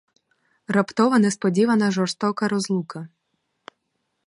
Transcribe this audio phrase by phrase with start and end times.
[0.77, 3.05] Раптова, несподівана, жорстока розлука.